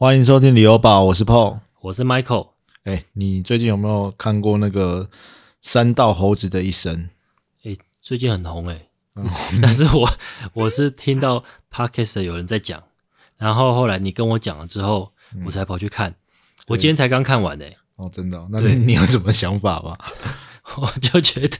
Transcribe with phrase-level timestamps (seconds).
[0.00, 1.58] 欢迎收听旅游宝，我是 Paul。
[1.80, 2.50] 我是 Michael。
[2.84, 5.06] 哎，你最近有没有看过那个
[5.60, 7.10] 《三道猴子的一生》？
[7.68, 8.86] 哎，最近很红哎，
[9.60, 10.08] 但是我
[10.52, 12.80] 我是听到 Podcast 有人在讲，
[13.38, 15.14] 然后后来你跟我讲了之后，
[15.44, 16.14] 我才跑去看。
[16.68, 17.74] 我今天才刚看完哎。
[17.96, 18.46] 哦，真的？
[18.52, 19.98] 那你有什么想法吗？
[20.80, 21.58] 我就觉得，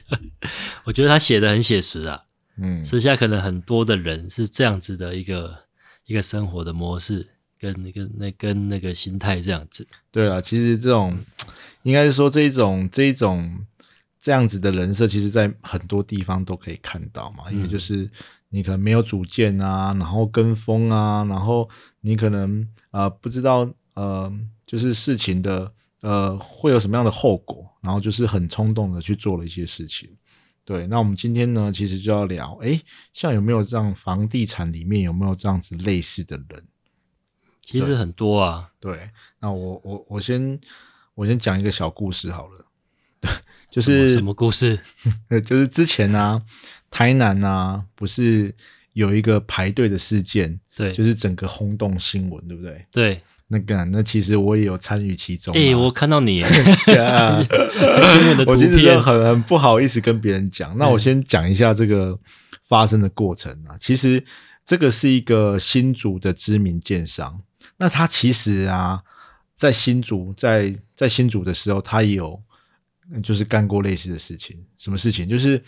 [0.85, 2.23] 我觉得他写的很写实啊。
[2.57, 5.65] 嗯，私下可能很多的人是这样子的一个
[6.05, 7.31] 一个生活的模式。
[7.59, 11.17] 跟那个那跟那个心态这样子，对啊，其实这种
[11.83, 13.65] 应该是说这一种这一种
[14.21, 17.51] 这样子的人设，其实在很多地方都可以看到嘛。
[17.51, 18.09] 因为就是
[18.47, 24.31] 你可能没有主见啊，然后跟风啊，然后你可能啊不知道呃
[24.65, 30.09] 就是事情的呃会有什么样的后果，然后就是很冲动的去做了一些事情。
[30.63, 32.79] 对，那我们今天呢，其实就要聊，哎，
[33.11, 36.63] 像有没有这样房地产里面有没有这样子类似的人？
[37.69, 40.59] 其实很多啊，对，那我我我先
[41.13, 42.65] 我先讲一个小故事好了，
[43.21, 43.29] 对，
[43.69, 44.79] 就是什么故事？
[45.45, 46.41] 就是之前啊，
[46.89, 48.51] 台南啊，不是
[48.93, 52.83] 有一个排队的事件，对，就是整个轰动新闻，对不对？
[52.91, 53.17] 对，
[53.49, 62.17] 那个那其实我也有参与其中，哎，我看到你 新闻的图片，很很不好意思跟别人讲，那我先讲一下这个
[62.67, 64.25] 发生的过程啊，其实
[64.65, 67.39] 这个是一个新竹的知名建商。
[67.79, 69.01] 那他其实啊，
[69.57, 72.39] 在新竹，在在新竹的时候，他也有
[73.23, 74.63] 就是干过类似的事情。
[74.77, 75.27] 什么事情？
[75.27, 75.63] 就是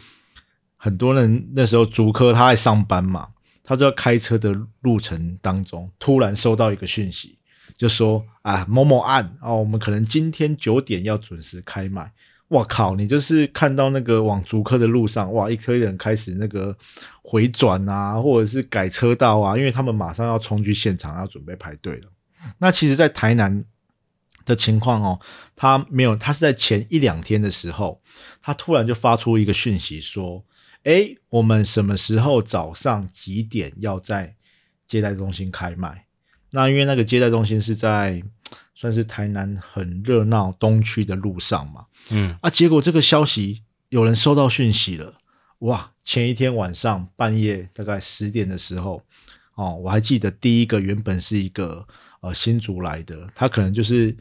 [0.76, 3.30] 很多人那时候竹科他在上班嘛，
[3.64, 7.38] 他就要开车的路程当中，突然收到一个讯息，
[7.78, 12.12] 就说啊某某案哦，我们可能今天九点要准时开卖。
[12.52, 12.96] 我靠！
[12.96, 16.76] 你就是看到那个往竹科的路上，哇，一堆人开始那个
[17.24, 22.12] 回转啊，或者是改车道啊，因为他们马上要冲去现场，要准备排队了。
[22.58, 23.64] 那其实，在台南
[24.44, 25.18] 的情况哦，
[25.56, 28.02] 他没有，他是在前一两天的时候，
[28.42, 30.44] 他突然就发出一个讯息说
[30.84, 34.36] ：“哎，我们什么时候早上几点要在
[34.86, 36.08] 接待中心开卖？”
[36.52, 38.22] 那因为那个接待中心是在。
[38.74, 45.14] 算是台南很热闹东区的路上嘛，嗯啊，结果这个消息有人收到讯息了，
[45.60, 45.92] 哇！
[46.04, 49.04] 前一天晚上半夜大概十点的时候，
[49.54, 51.86] 哦，我还记得第一个原本是一个
[52.22, 54.18] 呃新竹来的，他可能就是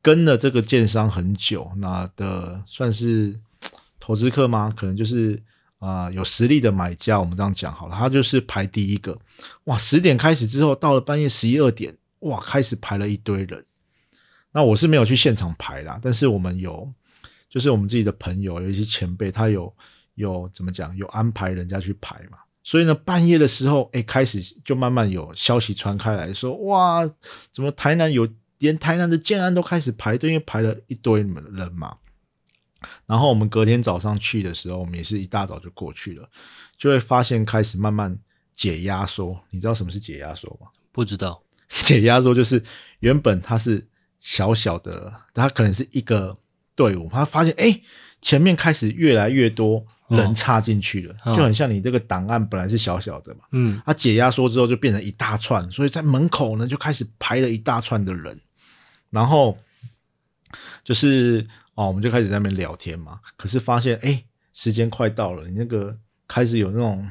[0.00, 3.38] 跟了这个建商很久，那的算是
[4.00, 4.72] 投资客吗？
[4.74, 5.38] 可能就是
[5.80, 9.18] 啊有实力的买家，我们这样讲好了，他就是排第一个，
[9.64, 9.76] 哇！
[9.76, 13.64] 十点开始之后，到了半夜十一二点，哇，开始排了一堆人。
[14.52, 16.92] 那我是没有去现场排啦，但是我们有，
[17.48, 19.74] 就是我们自己的朋友有一些前辈，他有
[20.14, 22.38] 有怎么讲，有安排人家去排嘛。
[22.62, 27.08] 所以呢，半夜的时候，哎，开始就慢慢有消息传开来说，哇，
[27.52, 31.96] 怎么台南有连台南的建安都开始排队，因为排了一堆人嘛。
[33.06, 36.28] 然后我们隔天早上去的时候，我们也是一大早就过去了，
[36.76, 38.18] 就会发现开始慢慢
[38.54, 39.38] 解压缩。
[39.50, 40.66] 你知道什么是解压缩吗？
[40.92, 41.42] 不知道，
[41.82, 42.62] 解压缩就是
[43.00, 43.86] 原本它是。
[44.22, 46.36] 小小的，它可能是一个
[46.74, 47.80] 队伍，他发现哎，
[48.20, 58.38] 前面开始越来越多人插进去了，就很像你这个档案本来是小小的嘛，嗯，它解压缩之后就变成一大串，所以在门口呢就开始排了一大串的人，
[59.08, 59.56] 然后
[60.84, 61.48] 就是
[61.80, 65.96] 哦，我们就开始在那边聊天嘛，可是发现哎，时间快到了，你那个
[66.28, 67.10] 开始有那种。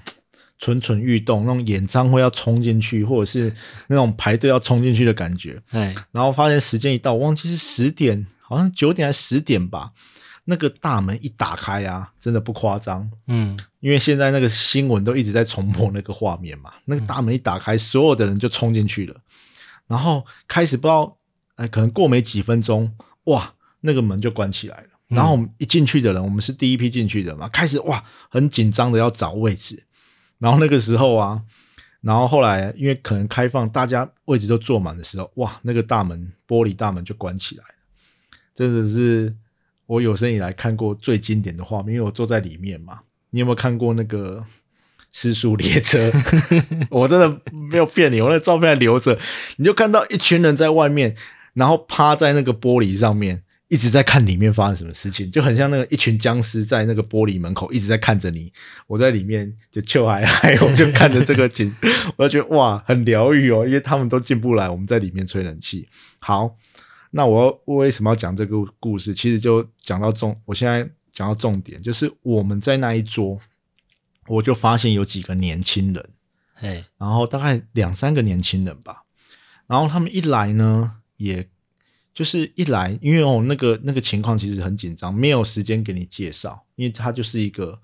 [0.61, 3.55] 蠢蠢欲动，那种演唱会要冲进去，或者是
[3.87, 5.57] 那种排队要冲进去的感觉。
[5.71, 9.93] 哎，然后发现时间一到，我忘记是十点，好像九点还是十点吧。
[10.43, 13.09] 那个大门一打开啊，真的不夸张。
[13.27, 16.73] 嗯，因为现在那个新闻都一直在重播那个画面嘛。
[16.83, 19.15] 那个大门一打开，所有的人就冲进去了。
[19.87, 21.17] 然后开始不知道，
[21.55, 22.93] 哎，可能过没几分钟，
[23.27, 24.87] 哇，那个门就关起来了。
[25.07, 29.83] 然后我们一进去的人，我们是第一批进去的嘛，开始哇，很紧张的要找位置。
[30.37, 31.41] 然后那个时候啊，
[32.01, 37.75] 然后后来因为可能开放，大家位置都坐满的时候，哇，那个大门玻璃大门就关起来了，
[38.53, 39.35] 真的是
[39.87, 42.99] 我有生以来看过最经典的画面，因为我坐在里面嘛。
[43.31, 44.45] 你有没有看过那个
[45.11, 46.11] 失速列车？
[46.91, 49.17] 我真的没有骗你，我那照片还留着。
[49.57, 51.15] 你就看到一群人在外面，
[51.53, 53.43] 然后趴在那个玻璃上面。
[53.69, 58.51] 一直在看里面发生什么事情，就很像那个一群僵尸在那个玻璃门口一直在看着你。
[58.87, 61.73] 我在里面就就还还我就看着这个景，
[62.17, 65.87] 我就觉得哇，很疗愈哦，因为他们都进不来，我们在里面吹冷气。
[66.17, 66.55] 好，
[67.11, 69.13] 那我为什么要讲这个故事？
[69.13, 73.39] 其实就讲到重，我现在讲到重点，就是我们在那一桌，
[74.27, 76.09] 我就发现有几个年轻人，
[76.55, 79.03] 哎，然后大概两三个年轻人吧。
[79.67, 81.47] 然后他们一来呢，也
[82.19, 87.79] 就是一来，因为哦那个那个情况其实很紧张，没有时间给你介绍，因为他就是一个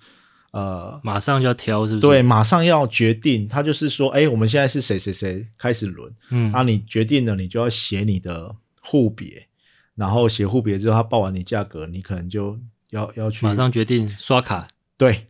[0.52, 2.06] 呃马上就要挑，是不是？
[2.06, 9.48] 对，马上要决定，他就是说，哎，我们现在是谁谁谁开始轮，嗯，啊，你决定了，你就要写你的户别，
[9.96, 12.60] 然后写户别之后，他报完你价格，你可能就
[12.90, 14.68] 要要去马上决定刷卡，
[14.98, 15.28] 对。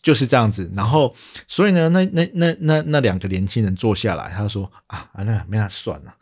[0.00, 1.12] 就是这样子，然后
[1.48, 6.14] 所以呢，那那那那那两个年轻人坐下来，他说啊啊，那没那算了，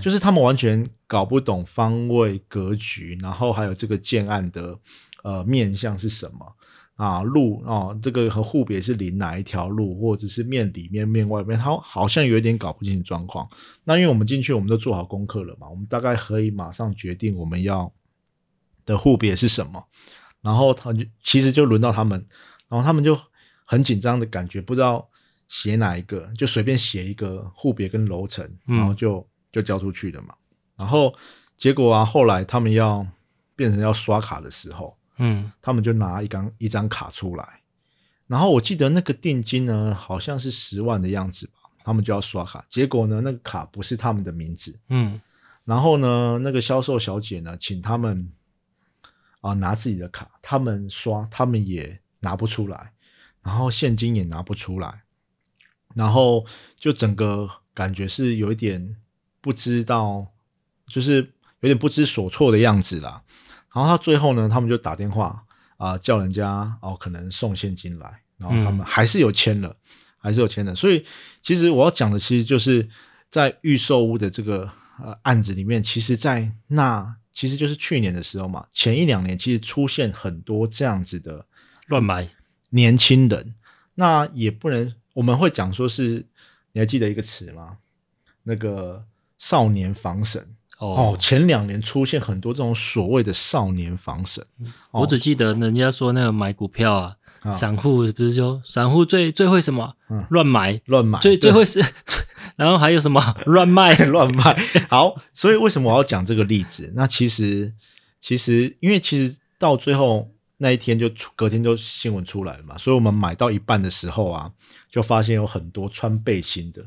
[0.00, 4.78] 就是他们完全搞不懂方位格局，然后还有这个建案的
[5.22, 6.56] 呃面向是什么
[6.96, 13.48] 啊路啊，这个和户别是临哪一条路，或者是面里面面外面，他好像有点搞不清状况。
[13.84, 17.92] 那因为我们进去，我们都做好功课了嘛，我们大概可以马上决定我们要
[18.86, 19.84] 的户别是什么，
[20.40, 22.26] 然后他就其实就轮到他们。
[22.66, 23.16] 然后他们就
[23.66, 25.08] 很紧张的感觉，不知道
[25.48, 30.34] 写哪一个，就随便写一个户别跟楼层，然后就就交出去的嘛。
[30.76, 31.14] 然后
[31.56, 33.06] 结果啊，后来他们要
[33.54, 37.62] 变成要刷卡的时候，嗯，他们就拿一张一张卡出来，
[38.26, 41.52] 然后我记得那个定金呢，好像是十万的样子吧，
[41.84, 42.64] 他们就要刷卡。
[42.68, 45.20] 结果呢，那个卡不是他们的名字，嗯，
[45.64, 48.30] 然后呢，那个销售小姐呢，请他们
[49.40, 52.00] 啊拿自己的卡，他们刷，他们也。
[52.24, 52.90] 拿不出来，
[53.42, 55.02] 然后现金也拿不出来，
[55.94, 58.96] 然后就整个感觉是有一点
[59.44, 60.26] 不知道，
[60.86, 61.16] 就是
[61.60, 63.22] 有点不知所措的样子啦。
[63.74, 65.44] 然后他最后呢，他们就打电话
[65.76, 69.76] 啊，叫人家哦，可能送现金来，然后他们还是有签了，
[70.16, 70.74] 还是有签的。
[70.74, 71.04] 所以
[71.42, 72.88] 其实我要讲的，其实就是
[73.28, 74.70] 在预售屋的这个
[75.04, 81.46] 呃案子里面，其实，在那其实就是去年的时候嘛，前一两年其实出现很多这样子的。
[81.88, 82.30] 乱买
[82.70, 83.54] 年轻人，
[83.96, 86.26] 那也不能，我们会讲说是，
[86.72, 87.76] 你还记得一个词吗？
[88.44, 89.04] 那个
[89.44, 90.42] 少年防神。
[90.78, 94.44] 哦，前两年出现很多这种所谓的少年防神，
[94.90, 97.16] 我只记得人家说那个买股票啊，
[97.50, 99.94] 散户不是就散户最最会什么？
[100.30, 100.80] 乱买。
[100.86, 101.84] 乱买，最最会是，
[102.56, 103.20] 然后还有什么？
[103.46, 103.94] 乱卖。
[104.06, 104.56] 乱卖。
[104.88, 106.92] 好，所以为什么我要讲这个例子？
[106.96, 107.72] 那其实
[108.20, 110.30] 其实因为其实到最后。
[110.58, 114.52] 那一天就出，隔天就新闻出来了嘛，所以我们买到一半的时候啊，
[114.88, 116.80] 就发现有很多穿背心的，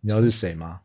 [0.00, 0.80] 你知道是谁吗？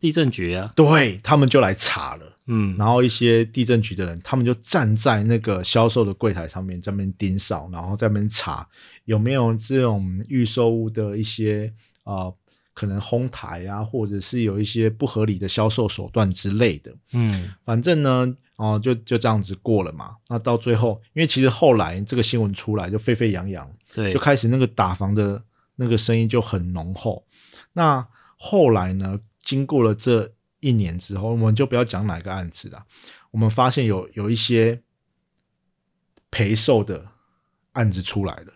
[0.00, 8.66] 地震局啊，对他们就来查了，嗯，然后一些地震局的人，他们就站在那个销售的柜台上面，在那边盯梢，然后在那边查
[9.04, 11.72] 有没有这种预售物的一些
[12.04, 12.32] 啊，
[12.74, 18.36] 可能哄抬啊，或者是有一些不合理的销售手段之类的，嗯，反正呢。
[18.58, 20.16] 哦，就就这样子过了嘛。
[20.28, 25.40] 那到最后，因为其实后来这个新闻出来就沸沸扬扬，对，就开始那个打房的
[25.76, 27.24] 那个声音就很浓厚。
[27.72, 28.04] 那
[28.36, 29.16] 后来呢，
[29.48, 32.84] 经过了这一年之后，我们就不要讲哪个案子了。
[33.30, 34.82] 我们发现有有一些
[36.30, 37.08] 赔售的
[37.72, 38.52] 案子出来了。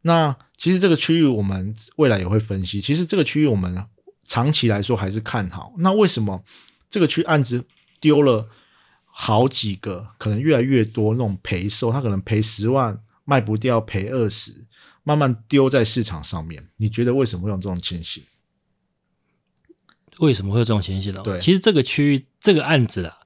[0.00, 2.80] 那其实这个区域我们未来也会分析。
[2.80, 3.86] 其实这个区域我们
[4.22, 5.74] 长期来说还是看好。
[5.78, 6.42] 那为什么
[6.88, 7.66] 这个区案子
[8.00, 8.48] 丢了？
[9.18, 14.66] 好几个，可能越来越多那种赔售，他可能赔十万卖不掉，赔二十，
[15.04, 16.68] 慢慢丢在市场上面。
[16.76, 18.22] 你觉得为什么会有这种情形？
[20.20, 21.20] 为什么会有这种情形呢？
[21.22, 23.16] 对，其实这个区域这个案子啊，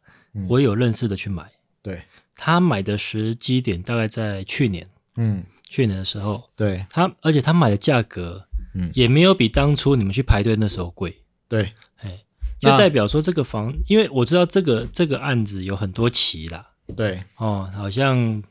[0.49, 1.51] 我有认识的去买，
[1.83, 2.03] 对。
[2.37, 6.87] 他买的时机点大概在去年，嗯，去年的时候，对。
[6.89, 8.43] 他，而且他买的价格，
[8.75, 12.19] 嗯，也没有比当初你们去排队那时候贵，对，哎。
[12.59, 17.23] 就代表说这个房，因为我知道这个这个案子有很多期啦，对。
[17.37, 18.43] 哦，好像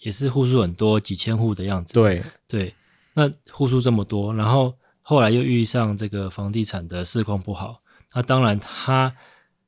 [0.00, 2.22] 也是户数很多，几千户的样子，对。
[2.48, 2.74] 对，
[3.14, 4.74] 那户数这么多，然后
[5.06, 7.80] 后来又遇上这个房地产的市况不好，
[8.14, 9.14] 那当然他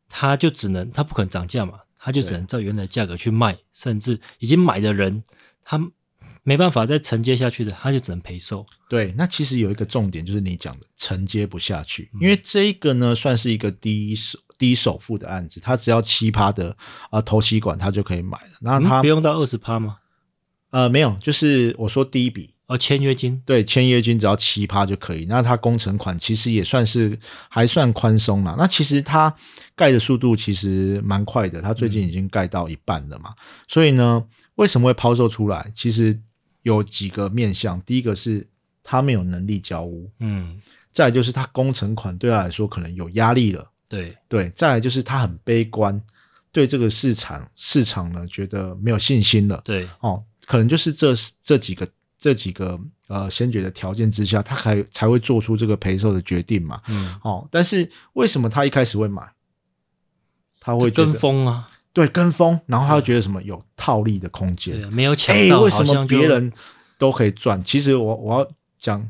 [0.09, 5.23] 他就只能他不可能涨价嘛，他就只能照原来的价格去卖，甚至已经买的人
[5.62, 5.93] 他。
[6.49, 8.64] 没办法再承接下去的，他就只能赔售。
[8.88, 16.76] 对，那其实有一个重点就是你讲的承接不下去，因为这一个呢算是一个低首低首付的案子，他只要七趴的
[17.11, 18.50] 啊投息管他就可以买了。
[18.61, 19.97] 那他不用到二十趴吗？
[20.71, 25.27] 呃，没有，就是我说第一笔哦，签约金对，签约金只要七趴就可以。
[25.27, 27.19] 那它工程款其实也算是
[27.49, 28.55] 还算宽松了。
[28.59, 29.35] 那其实它
[29.75, 33.35] 盖的速度其实蛮快的，它最近已经盖到一半了嘛。
[33.69, 34.25] 所以呢，
[34.57, 35.73] 为什么会抛售出来？
[35.75, 36.21] 其实。
[36.63, 38.45] 有几个面向，第一个是
[38.83, 46.03] 他没有能力交屋，嗯，再就是他工程款对他来说可能有压力了，对对，再来就是他很悲观，
[46.51, 51.87] 对这个市场市场呢觉得没有信心了，对哦，可能就是这这几个
[52.19, 56.81] 这几个呃先决的条件之下，他还才会做出这个赔售的决定嘛。
[56.89, 59.23] 嗯，哦，但是为什么他一开始会买？
[60.61, 66.53] 他会跟风啊，对，跟风，然后他会觉得什么有套利的空间，没有抢到，为什么别人
[66.99, 67.63] 都可以赚？
[67.63, 69.09] 其实我我要讲。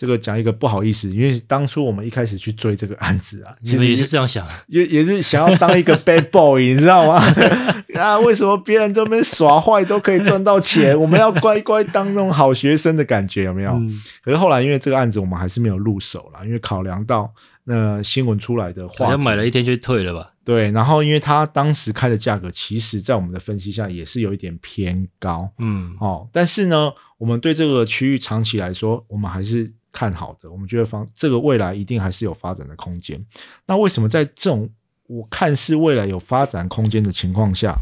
[0.00, 7.22] 这个讲一个不好意思，因为当初我们一开始去追这个案子啊，其实也是这样想，也也是想要当一个 bad boy，你知道吗？
[8.00, 13.78] 啊，为什么别人这边耍坏都可以赚到钱， 我们要乖乖当那种好学生的感觉，有没有？
[14.24, 17.30] 可是后来因为这个案子，我们还是没有入手了，因为考量到
[17.64, 20.32] 那新闻出来的话，好像买了一天就退了吧？
[20.42, 29.70] 对，然后因为他当时开的价格，其实在我们的分析下也是有一点偏高，嗯，哦，但是呢，我们对这个区域长期来说，我们还是。
[29.92, 33.24] 看好的，我们觉得方这个未来一定还是有发展的空间。
[33.66, 34.68] 那为什么在这种
[35.06, 37.76] 我看似未来有发展空间的情况下，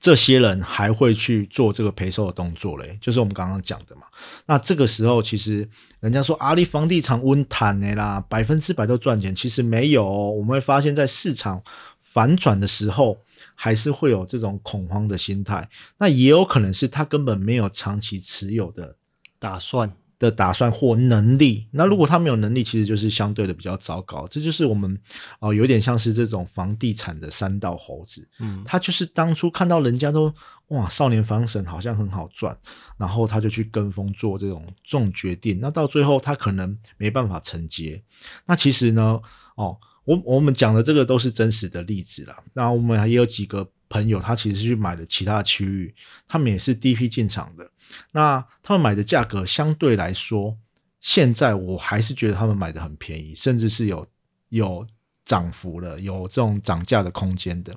[0.00, 2.98] 这些人还会去做这个赔售的动作嘞？
[3.00, 4.02] 就是我们刚刚讲的嘛。
[4.46, 5.68] 那这个时候，其实
[6.00, 10.04] 人家说阿里房地产温坦的啦，百分之百都赚钱，其实没有。
[10.04, 11.62] 我们会发现，在市场
[12.00, 13.18] 反转的时候，
[13.54, 15.68] 还是会有这种恐慌的心态。
[15.98, 18.96] 那也有可能是他根本没有长期持有的
[19.38, 19.92] 打算。
[20.18, 24.26] 的打算或能力，那如果他没有能力，其实就是相对的比较糟糕。
[24.28, 24.98] 这就是我们
[25.38, 28.26] 哦，有点像是这种房地产的三道猴子。
[28.40, 30.34] 嗯，他就是当初看到人家都
[30.68, 32.56] 哇，少年房神好像很好赚，
[32.96, 35.60] 然后他就去跟风做这种这种决定。
[35.60, 38.02] 那到最后他可能没办法承接。
[38.44, 39.20] 那其实呢，
[39.54, 42.42] 哦，我我们讲的这个都是真实的例子啦。
[42.54, 45.94] 那我们也有几个朋友，他其实去买了其他区域，
[46.26, 47.70] 他们也是第一批进场的。
[48.12, 50.56] 那他们买的价格相对来说，
[51.00, 54.06] 现在我还是觉得他们买的很便宜，甚至是有
[54.50, 54.86] 有
[55.24, 57.74] 涨幅了，有这种涨价的空间的。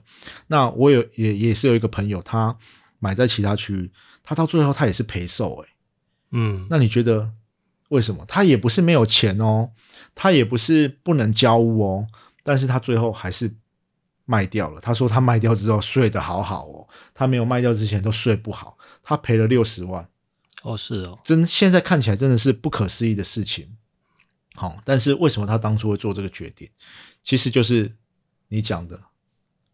[0.48, 2.56] 那我有也也是有一个朋友，他
[3.00, 3.92] 买在其他区域，
[4.24, 5.70] 他到最后他也是赔售，诶
[6.32, 7.32] 嗯，那你觉得
[7.90, 8.26] 为什么？
[8.28, 9.72] 他也不是没有钱哦，
[10.16, 12.08] 他也不是不能交屋哦，
[12.44, 13.54] 但是他最后还是
[14.32, 14.80] 卖掉了。
[14.80, 18.78] 他说他卖掉之后睡得好好哦，他没有卖掉之前都睡不好。
[19.04, 20.08] 他赔了六十万，
[20.64, 23.76] 哦，是哦，真现在看起来真的是不可思议的事情。
[24.56, 26.70] 好，但是为什么他当初会做这个决定？
[27.24, 27.94] 其实就是
[28.48, 28.98] 你讲的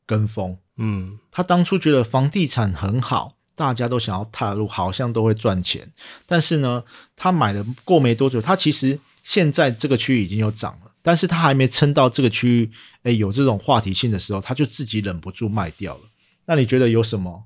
[0.05, 0.57] 跟风。
[0.77, 5.91] 嗯，他当初觉得房地产很好，大家都想要踏入，好像都会赚钱。
[6.25, 6.83] 但是呢，
[7.15, 12.71] 他买了过没多久，他其实现在这个区域已经有涨了，但是他还没撑到这个区域，
[13.03, 16.01] 哎，有这种话题性的时候，他就自己忍不住卖掉了。
[16.45, 17.45] 那你觉得有什么？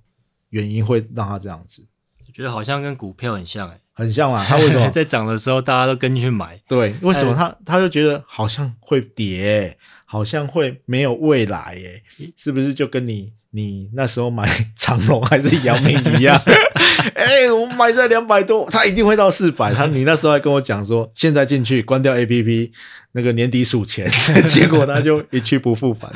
[0.50, 1.86] 原因会让他这样子，
[2.26, 4.44] 我觉得好像跟股票很像哎，很像啊。
[4.44, 6.60] 他为什么 在涨的时候大家都跟去买？
[6.68, 11.78] 对，为什么他他就觉得好像会跌，好像会没有未来？
[11.86, 12.02] 哎，
[12.36, 16.42] 是不是就跟你你那时候买长隆还是阳明一样？
[17.16, 19.74] 哎，我买在两百多，他一定会到四百。
[19.74, 22.72] 他你那时候还跟我讲说，现在进去关掉 A P P，
[23.12, 24.10] 那个年底数钱，
[24.48, 26.10] 结果他就一去不复返。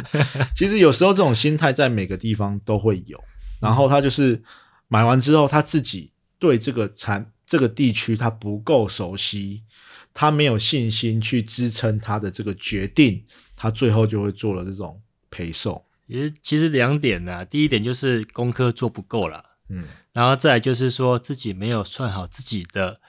[0.55, 3.21] 其实有时候这种心态在每个地方都会有。
[3.59, 4.41] 然后他就是
[4.87, 9.63] 买完之后，他自己对这个产这个地区他不够熟悉，
[10.13, 13.21] 他没有信心去支撑他的这个决定，
[13.57, 14.97] 他最后就会做了这种
[15.29, 15.83] 赔售。
[16.07, 22.99] 其实其实两点呢，第一点就是功课做不够了，嗯，然后再来就是说自己没有算好自己的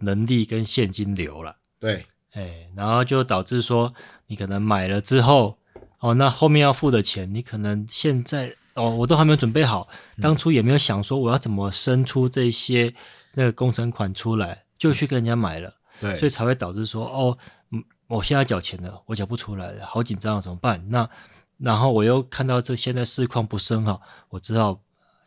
[0.00, 3.94] 能力跟现金流了，对，哎，然后就导致说
[4.26, 5.58] 你可能买了之后，
[6.00, 8.56] 哦，那后面要付的钱，你可能现在。
[8.76, 9.88] 哦，我都还没有准备好，
[10.20, 12.92] 当初也没有想说我要怎么生出这些
[13.34, 17.38] 那个工程款出来，就去跟人家买了，对，所以才会导致说，哦，
[17.70, 20.84] 嗯，我现在缴钱了，我缴不出来了，好紧张啊，怎么办？
[20.88, 21.08] 那
[21.64, 24.80] 然后我又看到这现在市况不是很好，我知道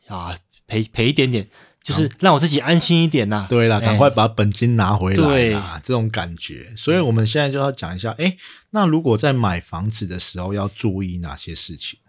[0.07, 1.47] 啊，赔赔一点点，
[1.81, 3.47] 就是让我自己安心一点呐。
[3.49, 6.73] 对了，赶快把本金拿回来啊，这种感觉。
[6.77, 8.37] 所以我们现在就要讲一下，哎，
[8.69, 11.99] 那如果在买房子的时候要注意哪些事情？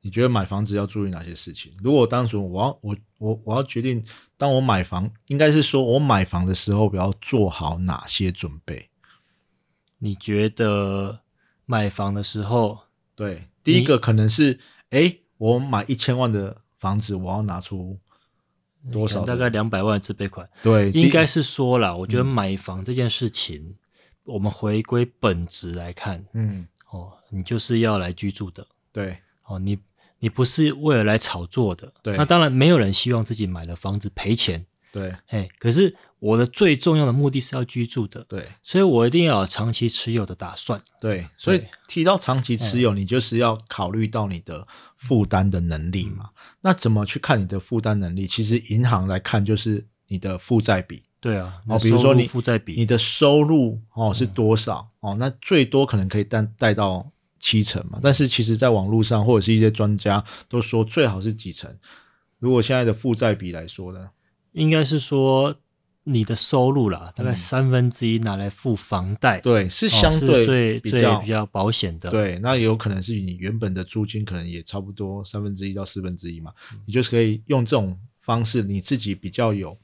[0.00, 1.72] 你觉得买房子要注意哪些事情？
[1.82, 4.04] 如果当初我要我我我要决定，
[4.36, 8.90] 当我买房，应该是说我买房的时候，我要做好哪些准备？
[9.96, 11.20] 你觉得
[11.66, 12.80] 买房的时候，
[13.14, 14.58] 对，第一个可能是，
[14.90, 17.98] 哎，我买一千万的房子，我要拿出
[18.92, 19.24] 多少？
[19.24, 20.48] 大概两百万自备款。
[20.62, 23.76] 对，应该是说了，我觉得买房这件事情，
[24.24, 29.78] 我们回归本质来看，嗯，哦，你就是要来居住的，对，哦，你。
[30.20, 40.80] 你不是为了来炒作的，对，那当然没有人希望自己买了房子赔钱，对，哎，可是我的最重要的目的是要居住的，对，所以我一定要有长期持有的打算。
[41.00, 44.64] 对，所以提到长期持有，你就是要考虑到你的
[44.96, 46.30] 负担的能力嘛。
[46.60, 48.28] 那怎么去看你的负担能力？
[48.28, 51.02] 其实银行来看就是你的负债比。
[51.18, 55.16] 对啊，哦，比如说你负债比，你的收入哦是多少哦？
[55.18, 57.10] 那最多可能可以贷贷到
[57.40, 57.98] 七成嘛。
[58.00, 61.76] 但是其实，在网络上或者是一些专家都说，最好是几成。
[62.38, 64.10] 如果现在的负债比来说呢，
[64.54, 65.54] 应该是说
[66.04, 72.10] 你的收入啦，大概三分之一拿来付房贷，对，是相对最比较比较保险的。
[72.10, 76.52] 对，那有可能是你原本的租金可能也差不多三分之一到四分之一嘛，
[76.86, 79.76] 你就是可以用这种方式，你自己比较有。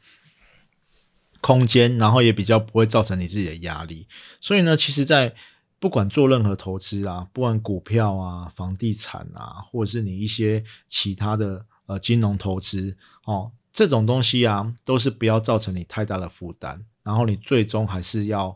[1.43, 4.07] 空间，然后也比较不会造成你自己的压力，
[4.43, 5.35] 所以呢，其实，在
[5.79, 13.51] 不管做任何投资啊，不管股票啊、房地产啊，或者是你一些其他的呃金融投资哦，
[13.81, 18.55] 这种东西啊，都是不要造成你太大的负担，然后你最终还是要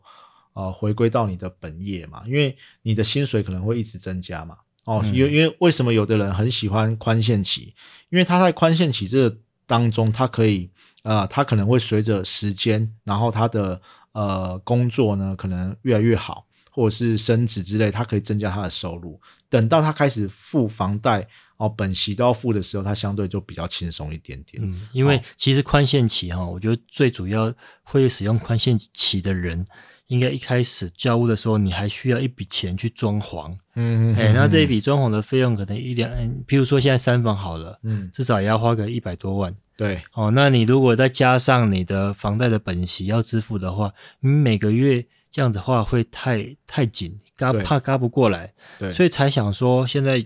[0.52, 7.75] 呃回归到你的本业嘛，因为你的薪水可能会一直增加嘛，哦，因为因为为什么有的人很喜欢宽限期？
[8.11, 10.71] 因为他在宽限期这个当中，他可以。
[11.04, 13.78] 呃，他可能会随着时间，然后他的
[14.12, 19.21] 呃工作呢，可能越来越好，或者是升职之类，他可以增加他的收入。
[19.49, 21.25] 等到他开始付房贷
[21.57, 24.61] 哦，本息都要付的时候，他相对就比较轻松一点点。
[24.61, 27.54] 嗯，因为其实宽限期哈，我觉得最主要
[27.85, 29.64] 会使用宽限期的人，
[30.09, 33.57] 应该一开始交屋的时候，你还需要一笔钱去装潢。
[33.76, 36.11] 嗯，哎，那这一笔装潢的费用可能一两，
[36.49, 39.54] 譬如说现在三房好了，嗯，至少也要花个一百多万。
[39.76, 45.04] 对，哦，那你如果再加上你的房贷的本息要支付的话，你每个月
[45.35, 50.25] 这样子话会太太紧，嘎怕嘎不过来，对，所以才想说现在。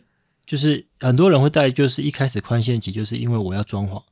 [0.49, 4.03] 就是很多人会带，就是一开始宽限期，就是因为我要装潢，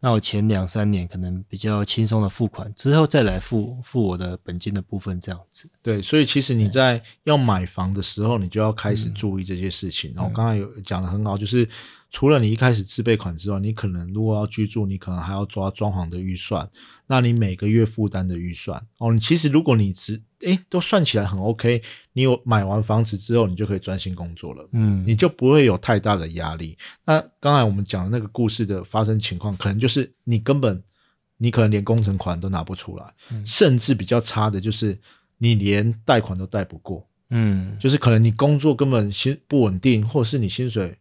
[0.00, 5.70] 那我前两三年可能比较轻松的付款，之后再来付付我的本金的部分，这样子。
[5.82, 10.12] 对，所以其实你在要买房的时候，你就要开始注意这些事情。
[10.16, 11.64] 然后刚刚有讲的很好，就是
[12.14, 16.70] 除了你一开始自备款之外，你可能如果要居住，你可能还要抓装潢的预算。
[17.08, 26.78] 那你每个月负担的预算哦，你其实如果你只诶都算起来很 OK，你有买完房子之后，你就可以专心工作了，嗯，你就不会有太大的压力。
[27.04, 30.80] 那刚才我们讲的那个故事的发生情况，可能就是你根本
[31.36, 33.12] 你可能连工程款都拿不出来，
[33.44, 34.96] 甚至比较差的就是
[35.36, 40.96] 你连贷款都贷不过，嗯，就是可能你工作根本薪不稳定，或者是你薪水。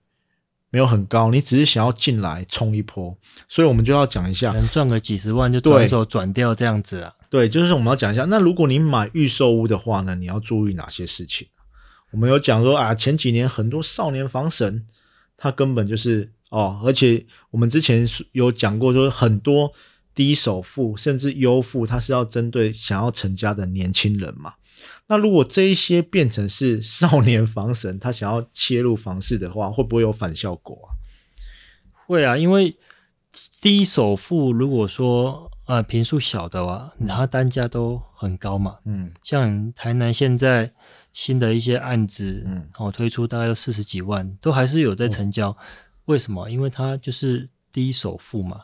[0.74, 3.16] 没有很高，你只是想要进来冲一波，
[3.48, 7.14] 所以我们就要讲一下，能赚个几十万就转手转掉这样子啊。
[7.30, 11.48] 对，就是我们要讲一下，那如果你买预售屋的话呢，你要注意哪些事情？
[12.10, 14.84] 我们有讲说啊，前几年很多少年房神，
[15.38, 19.72] 他根本就是哦，而且我们之前有讲过说，很多
[20.16, 24.54] 低首付甚至优付，他是要针对想要成家的年轻人嘛。
[25.08, 30.89] 那如果这一些变成是少年房神，他想要切入房市的话，会不会有反效果啊？
[32.08, 32.78] 会啊，因为
[33.62, 38.78] 低首付，如果说呃平数小的话，它单价都很高嘛。
[38.86, 40.72] 嗯，像台南现在
[41.12, 45.56] 新的一些案子，嗯，哦推出大概要四十几万，都还是有在成交。
[46.06, 46.50] 为什么？
[46.50, 48.62] 因为它就是低首付嘛。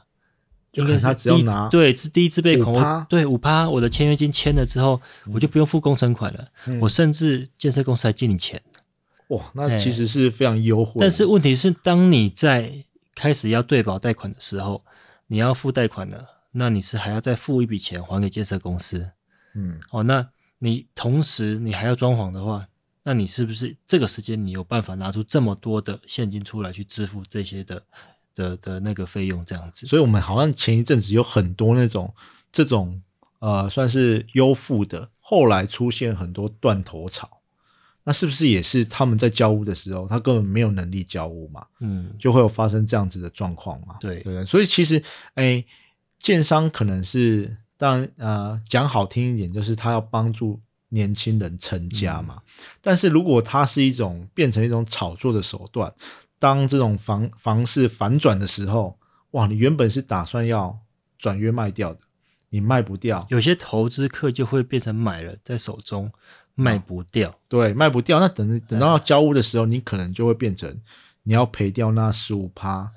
[0.73, 5.01] 应该他只要拿对自第一自备款，对五趴，我的签约金签了之后，
[5.33, 6.47] 我就不用付工程款了。
[6.81, 8.61] 我甚至建设公司还借你钱。
[9.29, 10.93] 哇，那其实是非常优惠。
[10.99, 12.83] 但是问题是，当你在
[13.15, 14.83] 开始要对保贷款的时候，
[15.27, 19.11] 你要付贷款了，那你是还要再付一笔钱还给建设公司。
[19.55, 20.27] 嗯，哦，那
[20.59, 22.67] 你同时你还要装潢的话，
[23.03, 27.83] 那你是不是这个时间你有办法拿出这么多的现金出来去支付这些的？
[28.39, 32.13] 的的那个费用这样子，所以我们好像前一阵子有很多那种
[32.53, 33.01] 这种
[33.39, 37.41] 呃算是优付的，后来出现很多断头草，
[38.05, 41.65] 那是不是也是他们在交屋的时候，他根本没有能力交屋嘛？
[41.81, 43.97] 嗯，就会有发生这样子的状况嘛？
[43.99, 45.61] 对对，所以其实哎，
[46.19, 52.41] 建商可能是当然呃讲好听一点，就是他要帮助年轻人成家嘛，
[52.81, 55.93] 但是如果它是一种变成一种炒作的手段。
[56.39, 58.97] 当这种房房市反转的时候，
[59.31, 60.79] 哇，你原本是打算要
[61.17, 61.99] 转约卖掉的，
[62.49, 66.11] 你卖不掉，有些投资客就会变成买了在手中
[66.55, 70.75] 卖不掉，对，卖不掉，那等等到要交屋的时候，你可能就会变成
[71.23, 72.89] 你要赔掉那十五趴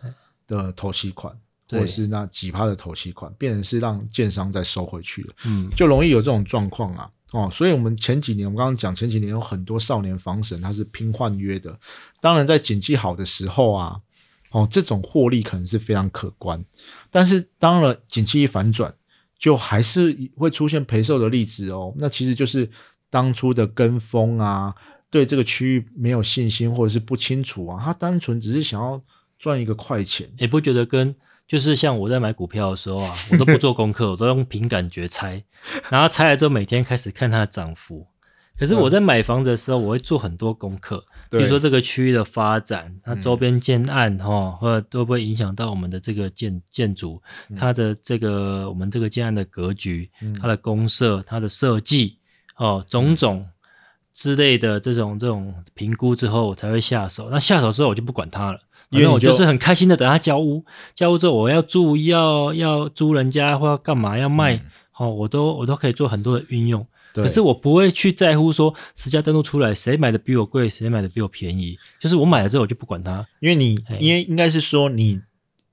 [0.46, 1.36] 的投期款，
[1.68, 7.10] 或者是那几趴的投期款，变成是让建商再收回去了，嗯，就容易有这种状况啊。
[7.32, 11.78] 哦，所以，我们前几年，我们刚刚讲前几年有很多少年房神，他是拼换约的。
[12.20, 13.96] 当然，在景气好的时候啊，
[14.50, 16.62] 哦，这种获利可能是非常可观。
[17.10, 18.94] 但是，当了景气一反转，
[19.38, 21.94] 就还是会出现赔售的例子哦。
[21.96, 22.70] 那其实就是
[23.08, 24.74] 当初的跟风啊，
[25.08, 29.02] 对这个区域没有信心或者是不清楚啊，他单纯只是想要
[29.38, 30.30] 赚一个快钱。
[30.36, 31.14] 也不觉得跟
[31.46, 35.44] 就是像我在买股票的时候啊，我都不做功课，我都用凭感觉猜，
[35.90, 38.06] 然后猜了之后每天开始看它的涨幅。
[38.58, 47.20] 可是我在买房子的时候，我会做很多功课，比如说这个区域的发展，它周边建案哈，或者会不会影响到我们的这个建建筑，
[47.56, 50.08] 它的这个我们这个建案的格局，
[50.40, 52.18] 它的公社，它的设计，
[52.56, 53.48] 哦，种种
[54.12, 57.30] 之类的这种这种评估之后，我才会下手。
[57.30, 58.60] 那下手之后，我就不管它了，
[58.92, 66.86] 因为我就是很开心的等它交屋，交屋之后我要住，要要租人家或要干嘛要卖，好，我都我都可以做很多的运用。
[67.14, 75.20] 可是我不会去在乎说十家登录出来谁买的比我贵，谁买的比我便宜，就是我买了之后我就不管它，因为你因为应该是说你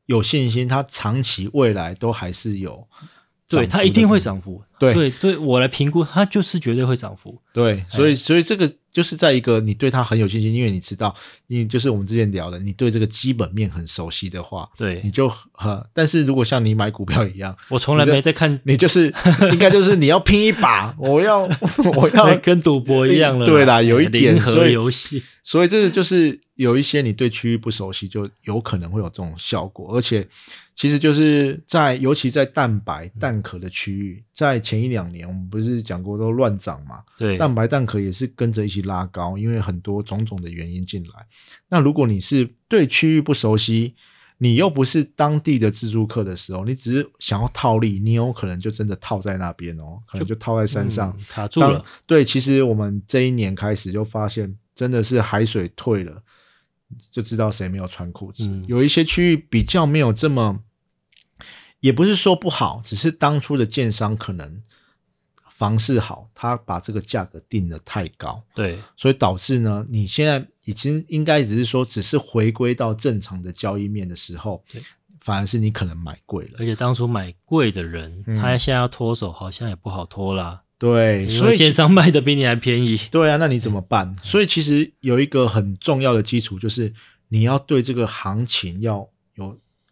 [0.06, 2.88] 有信心，它长期未来都还是有。
[3.48, 4.62] 对，它一定会涨幅。
[4.80, 7.40] 对对，对我来评估，它就是绝对会涨幅。
[7.54, 11.14] 对，所以所以这个就是在一个你对它很有信心，因为你知道，
[11.48, 15.86] 你就是我们之前聊的，你对这个基本面很熟悉的话，对，你就呵。
[15.94, 19.14] 但是如果像你买股票一样， 我从来没在看， 你就是
[19.52, 21.40] 应该就是你要拼一把， 我要
[21.96, 23.46] 我要跟赌博一样了。
[23.46, 30.28] 对啦，有一点和游戏，所以这个就是有一些你对区域不熟悉，就有可能会有这种效果，而且。
[30.76, 37.04] 其实就是在，尤其在蛋白蛋壳的区域，在前一两年，我们不是讲过都乱涨嘛？
[37.18, 41.28] 对，蛋白蛋壳也是跟着一起拉高，因为很多种种的原因进来。
[41.68, 43.96] 那如果你是对区域不熟悉，
[44.38, 51.84] 你又不是当地的自助客的时候，你只是想要套利，你有可能就真的套在那边哦，可能就套在山上卡住了。
[52.06, 56.24] 对，其实我们这一年开始就发现，真的是海水退了，
[57.12, 58.50] 就知道谁没有穿裤子。
[58.68, 60.62] 有一些区域比较没有这么。
[61.80, 64.62] 也不是说不好，只是当初的建商可能
[65.50, 74.64] 房市好，他把这个价格定的太高，对，所以导致呢，你现在已经应该只是说，只是回归到正常的交易面的时候，
[75.20, 76.52] 反而是你可能买贵了。
[76.60, 80.62] 而且当初买贵的人，他现在要脱手，好像也不好脱啦。
[80.78, 82.98] 对，所以建商卖的比你还便宜。
[83.12, 84.16] 对啊，那你怎么办？
[84.24, 86.94] 所以其实有一个很重要的基础，就是
[87.28, 89.10] 你要对这个行情要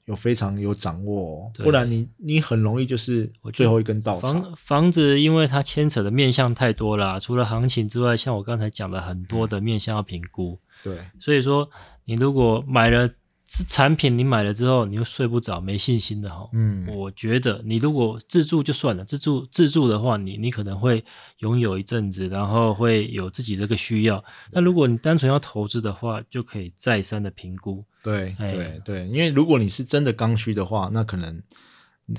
[0.08, 0.16] 有。
[0.16, 4.34] 非常有掌握，哦不然你你很容易就是最后一根稻草。
[4.34, 10.60] 房房子，因为它牵扯的面向太多了，除了行情之外，像我刚才讲了很多的面向要评估。
[10.84, 11.70] 对，所以说
[12.06, 13.10] 你如果买了。
[13.50, 16.50] 是产品，你买了之后你又睡不着，没信心的哈。
[16.52, 21.04] 嗯，我觉得你如果自助就算了，自助自助的话，你你可能会
[21.40, 24.22] 拥有一阵子，然后会有自己这个需要。
[24.52, 27.86] 那如果你单纯要投资的话，就可以再三的评估。
[28.04, 31.42] 对，对，对，因为如果你是真的刚需的话，那可能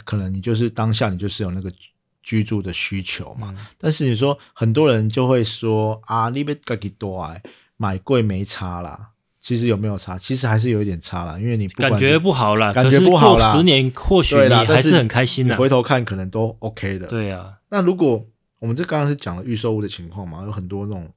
[0.05, 1.71] 可能你就是当下你就是有那个
[2.23, 3.55] 居住的需求嘛。
[3.77, 7.43] 但是你说很多人就会说啊，你别自己多哎，
[7.77, 9.11] 买贵没差啦。
[9.48, 10.18] 其实有没有差？
[10.18, 13.50] 其实还是有一点差啦，因为你感觉不好啦，感觉不好啦。
[13.50, 17.06] 十年或许你还是很开心的，回头看可能都 OK 的。
[17.06, 18.26] 对啊，那如果
[18.58, 21.11] 我们这刚刚是讲了预售屋的情况嘛，有很多那种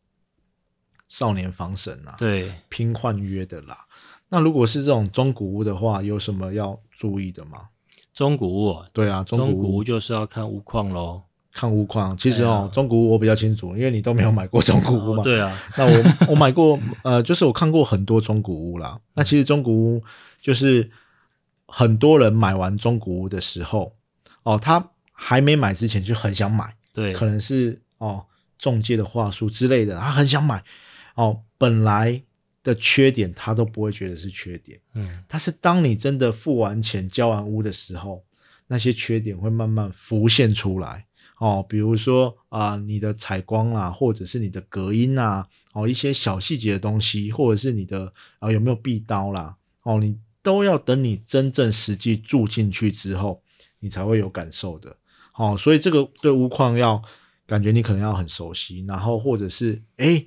[1.09, 3.79] 少年房神啊，对，拼换约的啦。
[4.29, 7.63] 那如果是这种中古屋的话，有什么要注意的吗？
[8.13, 11.23] 中古屋，对啊，中古屋就是要看屋况喽。
[11.53, 15.23] 看屋况，其实哦，中古屋我比较清楚，因为你都没有买过中古屋嘛。
[15.23, 18.99] 对啊， 那我我买过，呃，就是我看过很多中古屋啦。
[19.13, 20.03] 那其实中古屋
[20.41, 20.89] 就是
[21.67, 23.93] 很多人买完中古屋的时候，
[24.43, 28.25] 哦，他还没买之前就很想买，对，可能是哦
[28.57, 30.63] 中介的话术之类的，他很想买，
[31.15, 32.21] 哦，本来
[32.63, 38.23] 的缺点他都不会觉得是缺点，嗯，但是当你真的付完钱交完屋的时候，
[38.67, 41.05] 那些缺点会慢慢浮现出来。
[41.41, 53.41] 哦，比如说啊，你的采光啊，或者是你的隔音啊，哦，一些小细节的东西，或者是你的啊有没有壁刀啦，哦，你都要等你真正实际住进去之后，
[53.79, 54.95] 你才会有感受的。
[55.33, 57.01] 哦，所以这个对屋况要
[57.47, 60.23] 感觉你可能要很熟悉，然后或者是哎，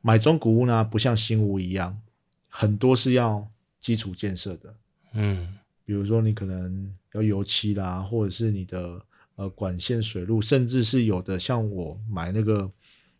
[0.00, 2.00] 买中古屋呢，不像新屋一样，
[2.48, 3.44] 很多是要
[3.80, 4.72] 基础建设的。
[5.12, 9.02] 嗯，比如说你可能要油漆啦，或者是你的。
[9.36, 12.70] 呃，管线、水路，甚至是有的，像我买那个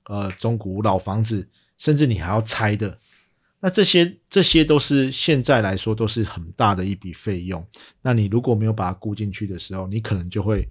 [0.05, 2.99] 呃中古老房子，甚至你还要拆的，
[3.61, 7.63] 那这些这些都是现在来说都是很大的一笔费用。
[8.01, 10.67] 那你如果没有把它估进去的时候，你可能就会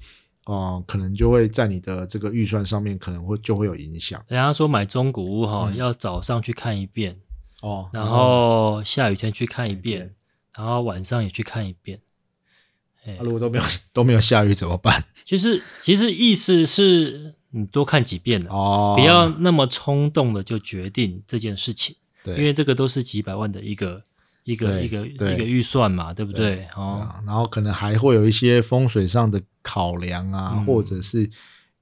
[0.45, 4.23] 哦，可能就会在你的这个预算上面可能会就会有影响。
[4.27, 7.15] 人家说买中古屋哈，要早上去看一遍
[7.62, 10.15] 哦，然后下雨天去看一遍，
[10.55, 11.99] 然后晚上也去看一遍。
[13.22, 13.63] 如果都没有
[13.94, 15.04] 都没有下雨怎么办？
[15.26, 24.04] 其实其实意思是你多看几遍哦，不要那么冲动的就决定这件事情，对，因为这个都是几百万的一个
[24.44, 26.68] 一个一个一个预算嘛，对不对？
[26.76, 31.30] 哦，然后可能还会有一些风水上的考量啊，或者是。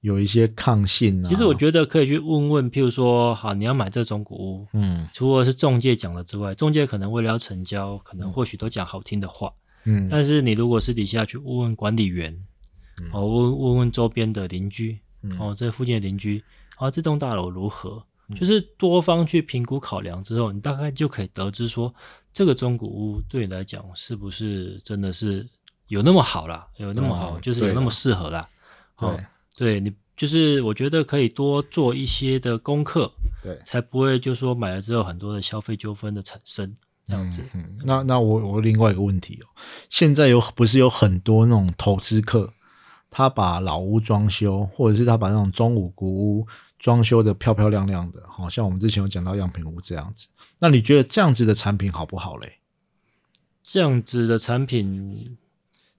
[0.04, 1.30] 有一些抗性啊。
[1.30, 9.63] 其实我觉得可以去问问，譬如说，好，你要买这种古屋，嗯，除了是中介讲的之外，中介可能为了要成交，可能或许都讲好听的话，嗯，
[10.10, 12.34] 但是你如果私底下去问问管理员，
[13.12, 15.00] 哦，问问问周边的邻居，
[15.40, 16.44] 哦，这附近的邻居，
[16.78, 18.04] 啊，这栋大楼如何？
[18.36, 21.94] 就是多方去评估考量之后，你大概就可以得知说，
[22.32, 25.48] 这个中古屋对你来讲是不是真的是
[25.88, 28.50] 有那么好啦，有那么好，就是有那么适合啦，
[28.98, 29.20] 哦。
[29.56, 33.12] 对你就是我觉得可以多做一些的功课，
[33.44, 37.44] 对，才不会就说买了之后很多的消费纠纷的产生这样子。
[37.54, 39.48] 嗯，那那我我另外一个问题哦，
[39.90, 42.54] 现在有不是有很多那种投资客，
[43.10, 46.48] 他把老屋装修，或者是他把那种中古古屋
[46.80, 50.28] 装修的漂漂亮亮的，好像我们之前有讲到样品屋这样子。
[50.60, 52.60] 那你觉得这样子的产品好不好嘞？
[53.64, 55.38] 这样子的产品。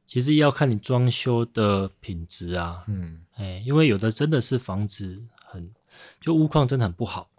[0.06, 5.72] 其实要看你装修的品质啊，嗯，哎，因为有的真的是房子很，
[6.20, 7.30] 就屋况真的很不好，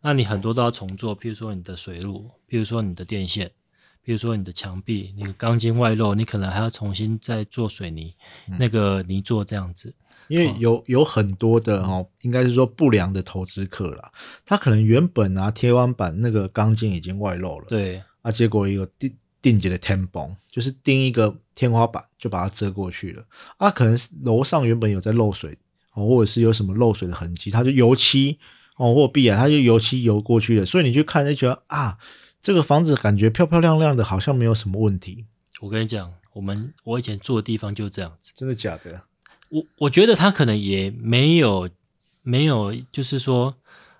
[0.00, 3.48] 那你很多都要重做，譬如说你的水路，譬如说你的电线，
[4.04, 8.14] 譬如说你的墙壁，你钢筋外露，你可能还要重新再做水泥，
[8.58, 9.94] 那个泥做这样子。
[10.28, 14.12] 因为有有很多的哦，应该是说不良的投资客啦，
[14.44, 21.36] 他可能原本啊天花板那个钢筋已经外露了，对，啊，结果有定定级的天崩，就是钉一个。
[21.58, 23.24] 天花板就把它遮过去了
[23.56, 25.58] 啊，可能是楼上原本有在漏水
[25.94, 28.38] 哦，或者是有什么漏水的痕迹，他就油漆
[28.78, 31.98] 哦或壁啊，它就油漆油过去了，所以你去看就觉得啊，
[32.40, 35.26] 这个房子感觉漂漂亮亮的，好像没有什么问题。
[35.60, 39.02] 我跟你讲，我们我以前住的地方就这样子，真的假的？
[39.50, 41.68] 我我觉得他可能也没有
[42.22, 43.54] 没有，就是说，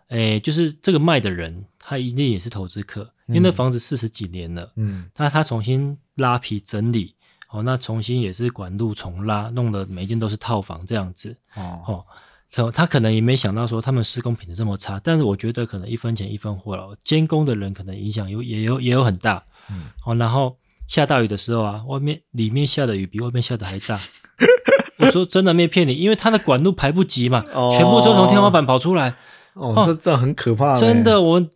[0.09, 7.15] 哎，就是这个卖的人，他一定也是投资客，因为那房子四十几年了，嗯，那他重新拉皮整理。
[7.51, 11.35] 哦，那重新也是管路重拉，弄得每一间都是套房这样子。
[11.55, 12.07] 哦哦，
[12.55, 19.45] 可他可能也没想到说他们施工品质这么差，但是我觉得可能一分钱一分货了，监工的人可能影响有也有也有很大。
[19.71, 20.57] 嗯，哦，然后
[20.87, 24.01] 下大雨的时候啊，外面里面下的雨比外面下的还大。
[24.99, 29.17] 我说真的没骗你，因为他的管路排不及嘛，全部都从天花板跑出来。
[29.55, 30.75] 哦，这这很可怕。
[30.75, 31.49] 真的，我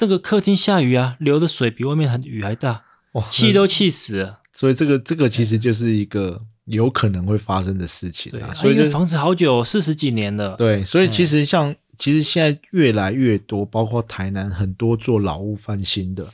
[0.00, 2.82] 那个客厅下雨啊，流的水比外面还雨还大，
[3.30, 4.40] 气都气死了。
[4.52, 8.52] 所以这个这个其实就是一个有可能会发生的事情啊。
[8.54, 10.56] 所以房子好久四十几年了。
[10.56, 16.26] 对，所以其实像其实现在越来越多，包括台南很多做老屋翻新的，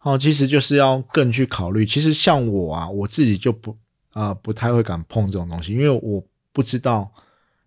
[0.00, 1.84] 哦，其实就是要更去考虑。
[1.84, 3.76] 其实像我啊，我自己就不
[4.12, 7.10] 啊不太会敢碰这种东西，因为我不知道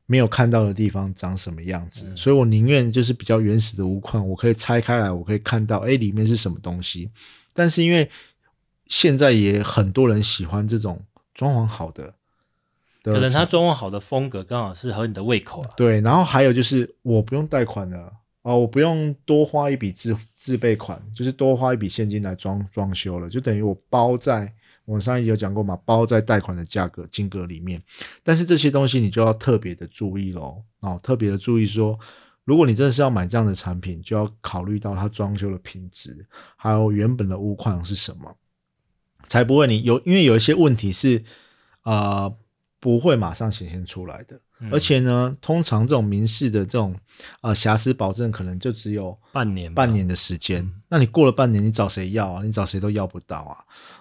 [0.06, 7.10] 没有看到的地方长什么样子，所以我宁愿就是比较原始的屋况，我可以拆开来，我可以看到哎里面是什么东西。
[7.54, 8.10] 但是因为
[8.88, 11.02] 现在也很多人喜欢这种
[11.36, 12.16] 装潢好的，
[13.04, 15.70] 可能他装潢好的风格刚好是合你的胃口啊。
[15.78, 24.52] 对，然后还有就是我不用贷款了哦，我不用多花一笔自自备款，就是多花一笔现金来装装修了，就等于我包在
[24.86, 27.82] 我上一集有讲过嘛，包在贷款的价格金额里面。
[28.24, 32.00] 但是这些东西你就要特别的注意喽，哦，特别的注意说，
[32.44, 38.34] 如果你真的是要买这样的产品，就要考虑到它装修的品质，还有原本的屋况是什么。
[39.28, 41.24] 才不会你有，因为有一些问题是，
[41.84, 42.36] 呃，
[42.80, 44.40] 不会马上显现出来的。
[44.72, 46.96] 而且呢，通常这种民事的这种
[47.42, 50.72] 呃瑕疵保证，可能就只有半年半年的时间。
[50.88, 52.42] 那你过了半年，你找谁要啊？
[52.42, 53.58] 你找谁都要不到啊！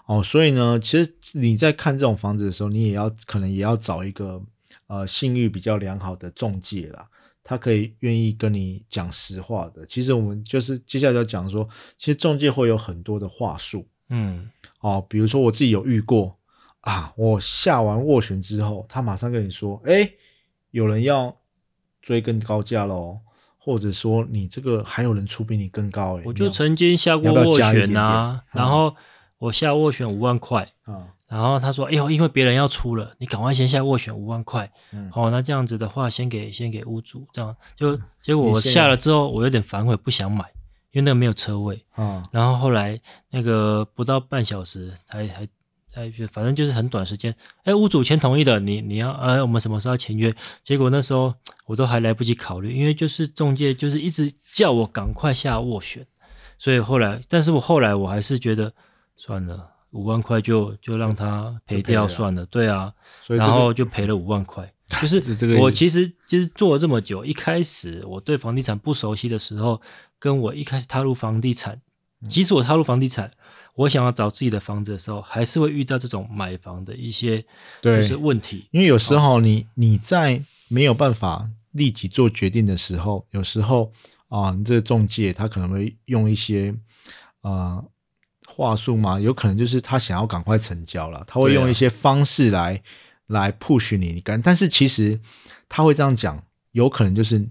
[0.07, 4.41] 哦，所以呢，其实你在看这种房子的时候，你也要可能也要找一个
[4.87, 7.05] 呃信誉比较良好的中介啦，
[7.43, 9.85] 他可以愿意跟你讲实话的。
[9.87, 14.49] 其实我们就是接下来要讲说，其实中介会有很多的话术，嗯。
[14.85, 16.37] 哦，比如说我自己有遇过
[16.83, 20.11] 啊，我下完斡旋之后，他马上跟你说，哎，
[20.73, 21.35] 有人要
[22.03, 23.19] 追更高价喽，
[23.57, 28.95] 或者说你这个还有人出比你更高，哎，我就曾经下过斡旋啊，然后
[29.39, 34.71] 我下斡旋五万块啊，然后他说，哎呦，因为别人要出了，你赶快先下斡旋五万块，
[35.15, 37.57] 哦，那这样子的话，先给先给屋主，这样。
[37.75, 40.45] 就结果我下了之后，我有点反悔，不想买。
[40.95, 42.99] 因为那个没有车位啊，然后后来
[43.31, 45.47] 那个不到半小时，才还
[45.89, 50.33] 才反正就是很短时间，哎，屋主签同意的，你你要哎，我们什么时候签约？
[50.63, 51.35] 结果那时候
[51.67, 56.07] 我都还来不及考虑，因为就是中介就是一直叫我赶快下斡旋，
[56.59, 58.73] 所以后来，但是我后来我还是觉得
[59.17, 62.93] 算了，五万块就就让他赔掉算了，对啊，
[63.27, 64.71] 然后就赔了五万块。
[65.01, 69.81] 就是这个我其实就是做了这么久，一开始我对房地产不熟悉的时候，
[70.25, 71.83] 跟我一开始踏入房地产，
[72.31, 73.31] 即使我踏入房地产，
[73.75, 77.45] 我想要找自己的房子的时候，还是会遇到这种买房的一些
[77.83, 78.67] 就是问题。
[78.71, 83.93] 因为有时候你你在没有办法立即做决定的时候，有时候
[84.29, 86.75] 啊，你这个中介他可能会用一些
[87.43, 87.85] 呃
[88.47, 92.83] 话术嘛，有可能就是他想要赶快成交了，他会用一些方式来。
[93.29, 94.41] 来 push 你，你敢？
[94.43, 95.19] 但是其实
[95.67, 97.49] 他会这样讲，有可能就是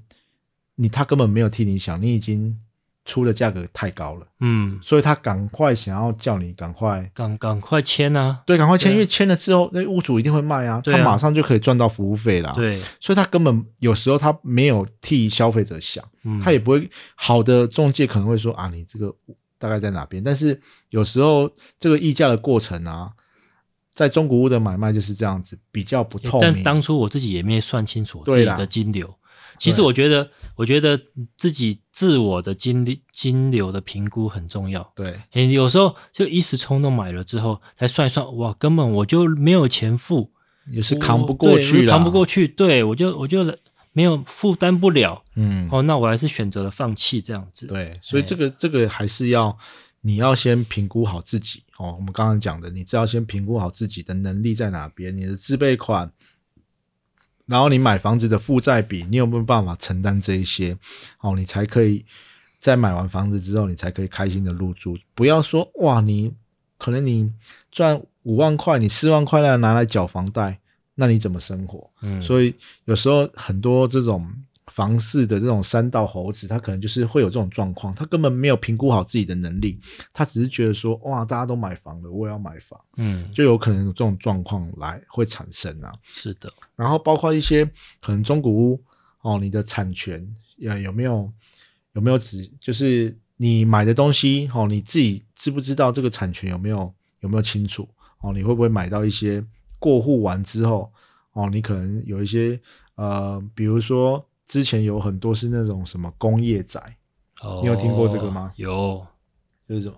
[0.76, 2.58] 你他根本没有替你想，你已经
[3.06, 16.04] 出的价格太高了，嗯，所以他赶快想要叫你赶快赶赶快签啊，对，赶快签，因为签了之后，那屋主一定会卖啊，他马上就可以赚到服务费啦，对，所以他根本有时候他没有替消费者想，
[16.42, 19.14] 他也不会好的中介可能会说啊，你这个
[19.58, 20.24] 大概在哪边？
[20.24, 20.60] 但是
[20.90, 23.12] 有时候这个议价的过程啊。
[23.96, 26.52] 在中国屋的买卖就是这样子，比较不透明。
[26.52, 29.08] 但当初我自己也没算清楚自己的金流。
[29.58, 31.00] 其实我觉得，我觉得
[31.36, 34.92] 自己自我的金金流的评估很重要。
[34.96, 35.20] 对，
[35.52, 40.32] 有时候就一时冲动买了之后，才算一算，哇，根本我就没有钱付，
[40.70, 42.48] 也是扛不过去，扛不过去。
[42.48, 43.44] 对我就我就
[43.92, 45.24] 没有负担不了。
[45.36, 47.68] 嗯，哦，那我还是选择了放弃这样子。
[47.68, 49.58] 对，所以这个这个还是要。
[50.06, 56.12] 你要先评估好自己哦，我们刚刚讲的，你只要先评估好自己的能力在哪边，你的自备款，
[57.46, 60.78] 然后你买房子的负债比，你有没有办法承担这一些？
[61.20, 62.06] 哦，你才可以
[62.58, 64.98] 在买完房子之后，你才可以开心的入住。
[65.14, 66.34] 不要说哇，你
[66.78, 67.32] 可能你
[67.72, 70.60] 赚五万块，你四万块来拿来缴房贷，
[70.96, 71.90] 那你怎么生活？
[72.02, 74.30] 嗯，所以有时候很多这种。
[74.68, 79.78] 房市的这种三道猴子，他可能就是会有这种状况，他根本没有评估好自己的能力，
[80.14, 85.92] 他只是觉得说，哇，大家都买房了，我也要买房，嗯，就有可能有这种状况来会产生啊。
[86.04, 87.66] 是的，然后包括一些
[88.02, 88.82] 可能中古屋
[89.22, 90.26] 哦，你的产权
[90.60, 91.30] 呀有没有
[91.92, 97.88] 有没有只就是你买的东西哦，你自己知不知道这个产权有没有有没有清楚
[98.22, 98.32] 哦？
[98.32, 99.44] 你会不会买到一些
[99.78, 100.90] 过户完之后
[101.34, 102.58] 哦，你可能有一些
[102.96, 104.26] 呃，比如说。
[104.48, 106.80] 之前有很多是那种什么工业宅，
[107.62, 108.52] 你有听过这个吗？
[108.56, 109.06] 有，
[109.68, 109.96] 就是什么？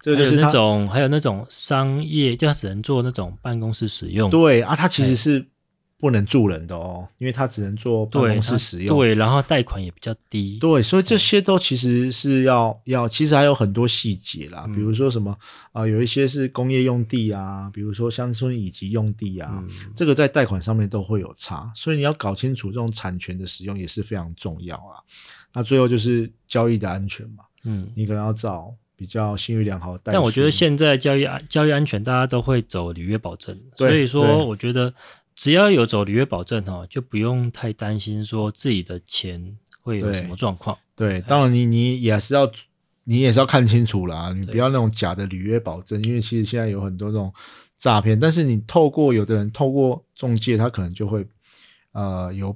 [0.00, 4.30] 这个就是那种，还有那种商业，就它只能做那种办公室使用。
[4.30, 5.46] 对啊，它其实是。
[6.00, 8.96] 不能住人的哦，因为他只能做办公室使用。
[8.96, 10.58] 对，然后贷款也比较低。
[10.58, 15.36] 对，所以这些都其实是要要，其实还有很多细节啦，比如说什么
[15.72, 19.62] 啊，有一些是工业用地啊，比如说乡村以及用地啊，
[19.94, 25.04] 这个在贷款上面都会有差，所以你要搞清楚这种产权的使用也是非常重要啊。
[25.52, 30.02] 那最后就是交易的安全嘛，嗯，你可能要找比较信誉良好的。
[30.04, 34.94] 但我觉得现在交易安交易安全，大家都会走履约保证，所以说我觉得。
[35.40, 40.76] 只要有走履约保证哈，就不用太担心说自己的钱会有什么状况。
[40.94, 42.52] 对，当然你你也是要
[43.04, 47.32] 你也是要看清楚啦，你不要那种假的履约保证，因为其实现在有很多这种
[47.78, 48.20] 诈骗。
[48.20, 51.26] 但是你透过有的人透过中介，他可能就会
[51.92, 52.54] 呃有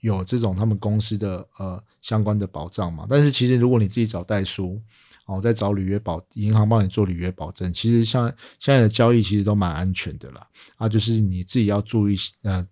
[0.00, 3.06] 有这种他们公司的呃相关的保障嘛。
[3.08, 4.82] 但是其实如果你自己找代书。
[5.26, 7.72] 哦，在找履约保，银行帮你做履约保证。
[7.72, 10.46] 其实像现在的交易，其实都蛮安全的啦。
[10.76, 12.66] 啊，就是你自己要注意，呃，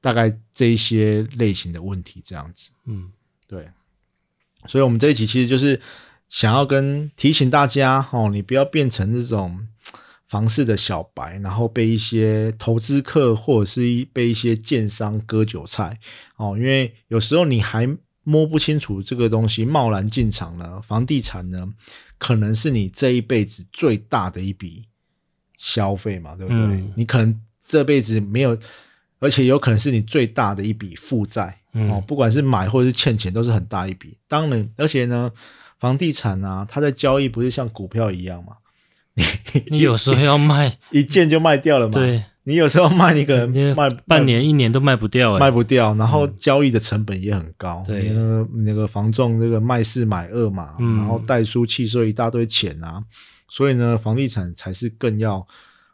[0.00, 2.70] 大概这一些类型的问题这样子。
[2.86, 3.12] 嗯，
[3.46, 3.68] 对。
[4.66, 5.80] 所以，我们这一集其实就是
[6.28, 9.68] 想要跟提醒大家，哦，你不要变成这种
[10.26, 16.00] 房市的小白，然后被一些投资客或者是一被一些建商割韭菜。
[16.36, 17.86] 哦，因为有时候你还。
[18.28, 20.78] 摸不清楚这个东西，贸然进场呢？
[20.82, 21.66] 房地产呢，
[22.18, 24.84] 可能是你这一辈子最大的一笔
[25.56, 26.84] 消费嘛，对不对？
[26.94, 28.54] 你可能这辈子没有，
[29.18, 32.04] 而且有可能是你最大的一笔负债哦。
[32.06, 34.14] 不管是买或者是欠钱，都是很大一笔。
[34.28, 35.32] 当然，而且呢，
[35.78, 38.58] 房地产啊，它在交易不是像股票一样嘛？
[39.14, 39.24] 你
[39.68, 41.94] 你有时候要卖 一件就卖掉了嘛？
[41.94, 42.22] 对。
[42.48, 45.94] 你有时候卖，你可能卖半年、一年都卖不掉，卖不掉。
[45.96, 48.10] 然后交易的成本也很高，对，
[48.64, 53.04] 那个房仲那个卖四买二嘛，然后代书契税一大堆钱啊，
[53.48, 55.46] 所以呢，房地产才是更要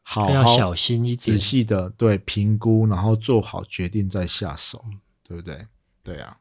[0.05, 4.85] 好好小心一仔细的对评估，然后做好决定再下手，
[5.27, 5.67] 对不对？
[6.05, 6.37] 对啊，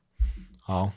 [0.59, 0.91] 好，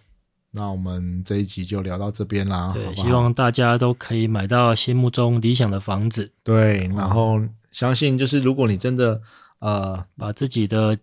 [0.56, 2.72] 那我们这一集就聊到这边啦。
[2.74, 6.32] 对，希望大家都可以买到心目中理想的房子。
[6.42, 7.38] 对，然后。
[7.72, 9.20] 相信就是，如果你真的
[9.58, 10.96] 呃，把自己的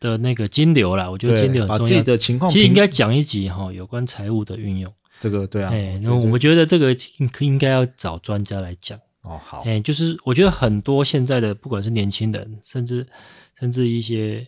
[0.00, 1.78] 的那个金流啦，我觉得金流很重要。
[1.78, 4.92] 把自己的情况，其实应该讲一集哈，有关财务的运用。
[5.20, 8.98] 这个对啊，哎，那我们觉得这个应应该要找专家来讲。
[9.20, 13.06] 哦，好，哎，就是我觉得很多现在的不管是年轻人，甚至
[13.60, 14.44] 甚至一些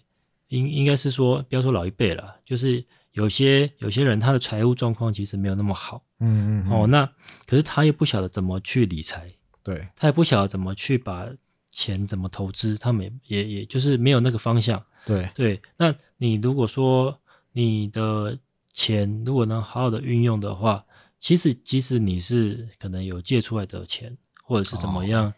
[0.49, 2.85] 应应该是说不要说老一辈了，就是
[3.15, 7.05] 有些有些人他的财务状况其实没有那么好，嗯嗯，哦，那
[7.47, 9.35] 可是他也不晓得怎么去理财，
[9.65, 9.89] 对。
[9.97, 11.29] 他也不晓得怎么去把
[11.71, 15.29] 钱怎么投资，他们也也就是没有那个方向，对。
[15.35, 17.19] 对，那你如果说
[17.53, 18.39] 你的
[18.73, 20.85] 钱如果能好好的运用的话，
[21.19, 24.17] 其实即使你是可能有借出来的钱。
[24.47, 25.33] 或者是怎么样，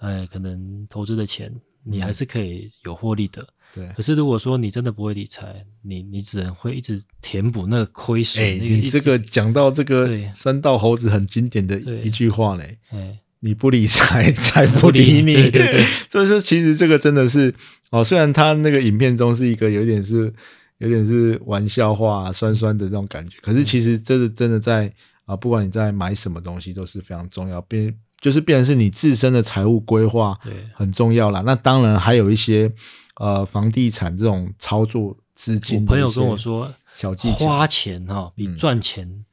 [0.00, 1.50] 呃，可能投资的钱，
[1.82, 3.42] 你还是可以有获利的。
[3.74, 3.88] 对。
[3.96, 8.44] 可是如果说你真的不会理财，你你只能会一直填补那个亏损。
[8.44, 12.78] 哎，你这个讲到这个三道猴子很经典的一句话嘞。
[12.90, 15.34] 哎，你不理财， 财不理你。
[15.34, 15.84] 对对对。
[16.10, 17.54] 所以说，其实这个真的是
[17.90, 20.32] 哦，虽然他那个影片中是一个有点是
[20.78, 24.92] 有点是玩笑话、酸酸的这种感觉，可是其实真的真的在
[25.24, 27.60] 啊，不管你在买什么东西，都是非常重要。
[27.62, 31.42] 变就是变成是你自身的财务规划，对，很重要啦。
[31.46, 32.70] 那当然还有一些
[33.16, 35.80] 呃房地产这种操作资金。
[35.80, 39.24] 我朋友跟我说，小技巧，花钱哈比赚钱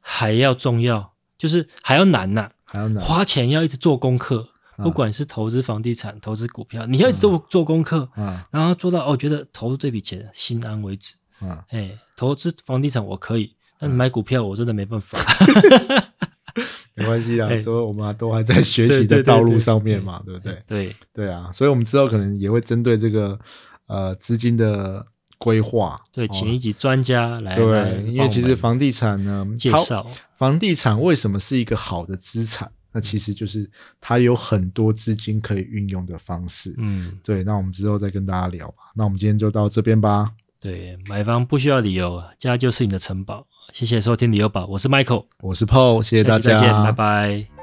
[0.00, 3.04] 还要重要，就是还要难呐，还要难。
[3.04, 15.16] 花钱要一直做功课，不管是投资房地产、投资股票，你要一直做做功课，嗯，然后做到哦，觉得投入这笔钱心安为止，嗯，哎，投资房地产我可以，但买股票我真的没办法。
[16.94, 20.62] 没关系啦，说我们都还在学习的道路上面嘛，对不对？
[20.66, 23.38] 对对啊，所以我们之后可能也会针对这个
[23.86, 25.06] 呃资金的
[25.38, 27.54] 规划，对，请一级专家来。
[27.54, 32.70] 对，因为其实房地产呢，介绍房地产为什么是一个好的资产？
[32.94, 33.70] 那其实就是
[34.02, 36.74] 它有很多资金可以运用的方式。
[36.76, 38.92] 嗯，对，那我们之后再跟大家聊吧。
[38.94, 40.30] 那我们今天就到这边吧。
[40.60, 43.46] 对，买房不需要理由，家就是你的城堡。
[43.72, 47.61] 谢谢收听旅游宝，我是 Michael，我是 Paul，谢谢大家，再见，拜拜。